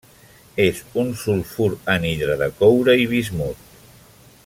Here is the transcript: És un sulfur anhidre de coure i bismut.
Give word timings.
És 0.63 0.79
un 1.01 1.11
sulfur 1.25 1.69
anhidre 1.97 2.39
de 2.43 2.49
coure 2.63 2.97
i 3.03 3.07
bismut. 3.15 3.73